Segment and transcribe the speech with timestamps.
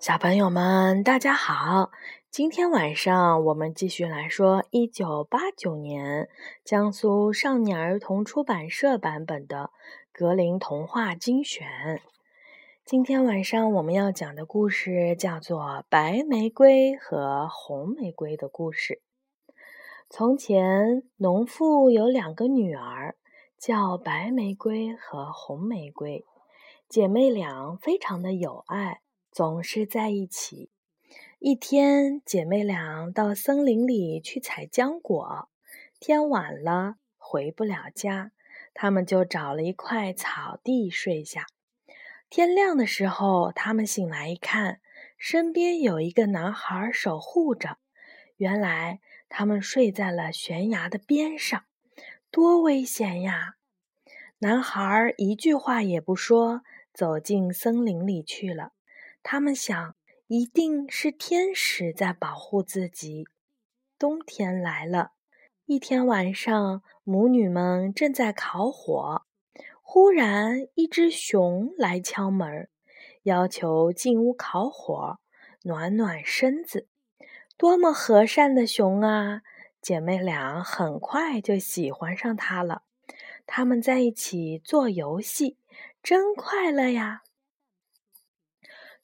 [0.00, 1.90] 小朋友们，大家好！
[2.30, 6.28] 今天晚上我们继续来说一九八九年
[6.62, 9.56] 江苏少年儿童出版社版本的
[10.12, 11.66] 《格林童话精选》。
[12.84, 19.00] 今天晚上我们要讲的故事叫做《白玫瑰和红玫瑰的故事》。
[20.10, 23.16] 从前，农妇有两个女儿，
[23.56, 26.26] 叫白玫瑰和红玫瑰，
[26.90, 29.00] 姐妹俩非常的有爱。
[29.36, 30.70] 总是在一起。
[31.40, 35.50] 一天，姐妹俩到森林里去采浆果，
[36.00, 38.32] 天晚了，回不了家，
[38.72, 41.44] 她们就找了一块草地睡下。
[42.30, 44.80] 天亮的时候，她们醒来一看，
[45.18, 47.76] 身边有一个男孩守护着。
[48.38, 51.64] 原来，他们睡在了悬崖的边上，
[52.30, 53.56] 多危险呀！
[54.38, 56.62] 男孩一句话也不说，
[56.94, 58.72] 走进森林里去了。
[59.28, 59.96] 他们想，
[60.28, 63.26] 一定是天使在保护自己。
[63.98, 65.14] 冬天来了，
[65.64, 69.22] 一天晚上，母女们正在烤火，
[69.82, 72.68] 忽然一只熊来敲门，
[73.24, 75.18] 要求进屋烤火，
[75.64, 76.86] 暖暖身子。
[77.56, 79.42] 多么和善的熊啊！
[79.82, 82.82] 姐妹俩很快就喜欢上它了。
[83.44, 85.58] 他们在一起做游戏，
[86.00, 87.24] 真快乐呀！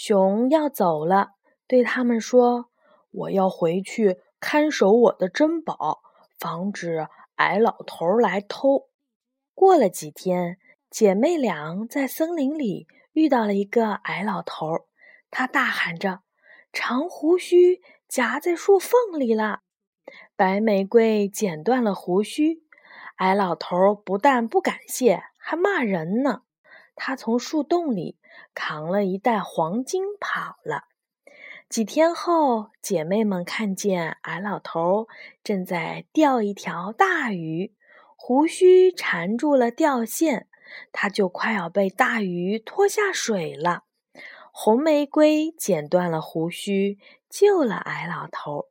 [0.00, 1.30] 熊要走了，
[1.66, 2.70] 对他们说
[3.10, 6.02] ：“我要回去看守我的珍宝，
[6.38, 8.86] 防止矮老头来偷。”
[9.56, 14.86] 过了几天，姐妹俩在森林里遇到了一个矮老头，
[15.32, 16.20] 他大喊着
[16.72, 19.62] ：“长胡须夹在树缝里了！”
[20.36, 22.62] 白玫瑰剪断了胡须，
[23.16, 26.42] 矮老头不但不感谢，还骂人呢。
[27.00, 28.18] 他从树洞里
[28.54, 30.82] 扛了一袋黄金跑了。
[31.68, 35.06] 几天后，姐妹们看见矮老头
[35.44, 37.72] 正在钓一条大鱼，
[38.16, 40.48] 胡须缠住了钓线，
[40.90, 43.84] 他就快要被大鱼拖下水了。
[44.50, 46.98] 红玫瑰剪断了胡须，
[47.30, 48.66] 救了矮老头。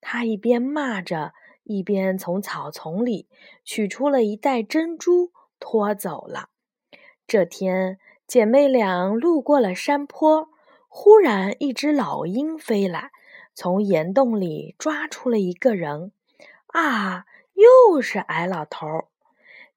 [0.00, 1.32] 他一边骂着，
[1.62, 3.28] 一边从草丛里
[3.62, 6.48] 取出了一袋珍珠，拖走了。
[7.28, 10.48] 这天，姐妹俩路过了山坡，
[10.88, 13.10] 忽然一只老鹰飞来，
[13.54, 16.10] 从岩洞里抓出了一个人。
[16.68, 18.86] 啊，又是矮老头！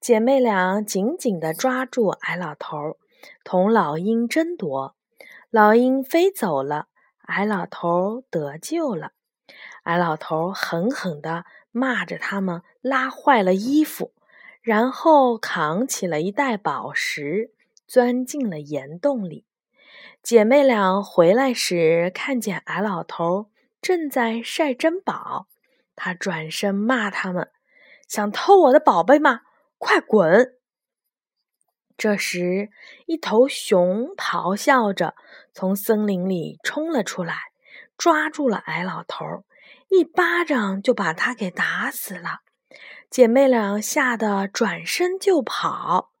[0.00, 2.96] 姐妹俩紧紧地抓住矮老头，
[3.44, 4.94] 同老鹰争夺。
[5.50, 6.86] 老鹰飞走了，
[7.26, 9.12] 矮老头得救了。
[9.82, 14.10] 矮老头狠狠地骂着他们，拉坏了衣服。
[14.62, 17.52] 然后扛起了一袋宝石，
[17.86, 19.44] 钻进了岩洞里。
[20.22, 23.50] 姐妹俩回来时，看见矮老头
[23.80, 25.48] 正在晒珍宝。
[25.96, 27.50] 他转身骂他们
[28.08, 29.40] ：“想偷我的宝贝吗？
[29.78, 30.54] 快滚！”
[31.98, 32.70] 这时，
[33.06, 35.14] 一头熊咆哮着
[35.52, 37.34] 从森林里冲了出来，
[37.98, 39.44] 抓住了矮老头，
[39.88, 42.40] 一巴掌就把他给打死了。
[43.12, 46.12] 姐妹俩吓得转身就跑。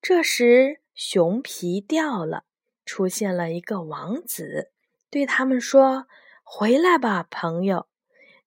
[0.00, 2.44] 这时，熊皮掉了，
[2.86, 4.70] 出现了一个王子，
[5.10, 6.06] 对他们说
[6.44, 7.88] ：“回来吧，朋友。”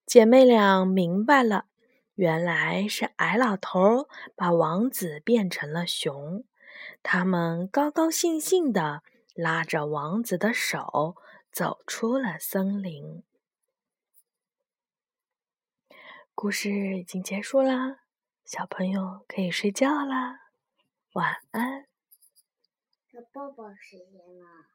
[0.06, 1.66] 姐妹俩明白了，
[2.14, 6.42] 原来是矮老头把王子变成了熊。
[7.02, 9.02] 他们高高兴兴地
[9.34, 11.16] 拉着王子的手，
[11.52, 13.22] 走出了森林。
[16.36, 18.00] 故事已经结束啦，
[18.44, 20.40] 小朋友可以睡觉啦，
[21.12, 21.86] 晚安。
[23.32, 24.66] 抱抱时间了。